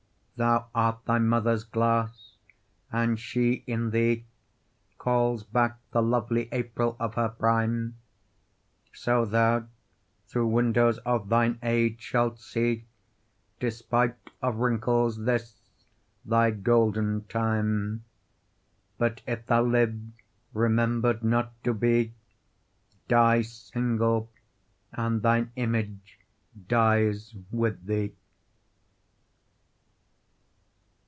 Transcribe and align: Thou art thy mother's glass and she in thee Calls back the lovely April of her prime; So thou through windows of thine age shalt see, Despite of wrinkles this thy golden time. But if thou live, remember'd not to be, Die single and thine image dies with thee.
Thou 0.43 0.65
art 0.73 1.05
thy 1.05 1.19
mother's 1.19 1.63
glass 1.63 2.35
and 2.91 3.19
she 3.19 3.63
in 3.67 3.91
thee 3.91 4.25
Calls 4.97 5.43
back 5.43 5.77
the 5.91 6.01
lovely 6.01 6.49
April 6.51 6.97
of 6.99 7.13
her 7.13 7.29
prime; 7.29 7.97
So 8.91 9.23
thou 9.23 9.67
through 10.25 10.47
windows 10.47 10.97
of 11.05 11.29
thine 11.29 11.59
age 11.61 12.01
shalt 12.01 12.39
see, 12.39 12.85
Despite 13.59 14.15
of 14.41 14.55
wrinkles 14.55 15.25
this 15.25 15.61
thy 16.25 16.49
golden 16.49 17.25
time. 17.25 18.03
But 18.97 19.21
if 19.27 19.45
thou 19.45 19.61
live, 19.63 19.95
remember'd 20.55 21.23
not 21.23 21.63
to 21.65 21.71
be, 21.75 22.15
Die 23.07 23.43
single 23.43 24.31
and 24.91 25.21
thine 25.21 25.51
image 25.55 26.17
dies 26.67 27.35
with 27.51 27.85
thee. 27.85 28.15